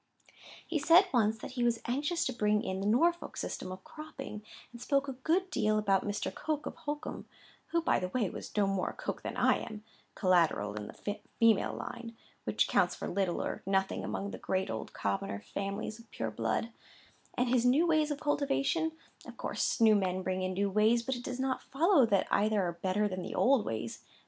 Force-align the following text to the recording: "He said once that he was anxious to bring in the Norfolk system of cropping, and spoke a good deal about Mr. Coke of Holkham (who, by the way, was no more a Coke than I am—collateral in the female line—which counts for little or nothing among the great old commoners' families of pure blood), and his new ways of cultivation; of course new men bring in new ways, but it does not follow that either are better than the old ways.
"He 0.65 0.79
said 0.79 1.05
once 1.13 1.37
that 1.37 1.51
he 1.51 1.63
was 1.63 1.79
anxious 1.85 2.25
to 2.25 2.33
bring 2.33 2.63
in 2.63 2.79
the 2.79 2.87
Norfolk 2.87 3.37
system 3.37 3.71
of 3.71 3.83
cropping, 3.83 4.41
and 4.71 4.81
spoke 4.81 5.07
a 5.07 5.13
good 5.13 5.51
deal 5.51 5.77
about 5.77 6.03
Mr. 6.07 6.33
Coke 6.33 6.65
of 6.65 6.75
Holkham 6.75 7.25
(who, 7.67 7.83
by 7.83 7.99
the 7.99 8.07
way, 8.09 8.27
was 8.27 8.49
no 8.57 8.65
more 8.65 8.89
a 8.89 8.93
Coke 8.95 9.21
than 9.21 9.37
I 9.37 9.57
am—collateral 9.59 10.73
in 10.73 10.87
the 10.87 11.19
female 11.39 11.73
line—which 11.73 12.67
counts 12.67 12.95
for 12.95 13.07
little 13.07 13.43
or 13.43 13.61
nothing 13.67 14.03
among 14.03 14.31
the 14.31 14.39
great 14.39 14.71
old 14.71 14.91
commoners' 14.93 15.45
families 15.53 15.99
of 15.99 16.09
pure 16.09 16.31
blood), 16.31 16.71
and 17.35 17.47
his 17.49 17.63
new 17.63 17.85
ways 17.85 18.09
of 18.09 18.19
cultivation; 18.19 18.93
of 19.27 19.37
course 19.37 19.79
new 19.79 19.93
men 19.93 20.23
bring 20.23 20.41
in 20.41 20.53
new 20.55 20.71
ways, 20.71 21.03
but 21.03 21.15
it 21.15 21.23
does 21.23 21.39
not 21.39 21.61
follow 21.61 22.07
that 22.07 22.27
either 22.31 22.59
are 22.63 22.73
better 22.81 23.07
than 23.07 23.21
the 23.21 23.35
old 23.35 23.63
ways. 23.65 24.03